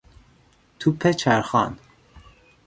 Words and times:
توپ 0.79 1.11
چرخان 1.11 1.77